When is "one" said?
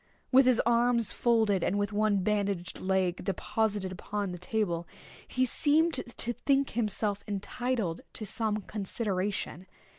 1.93-2.23